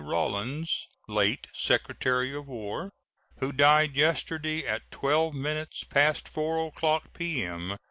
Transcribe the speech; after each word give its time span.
Rawlins, 0.03 0.87
late 1.07 1.45
Secretary 1.53 2.35
of 2.35 2.47
War, 2.47 2.91
who 3.37 3.51
died 3.51 3.95
yesterday 3.95 4.65
at 4.65 4.89
twelve 4.89 5.35
minutes 5.35 5.83
past 5.83 6.27
4 6.27 6.69
o'clock 6.69 7.13
p.m. 7.13 7.77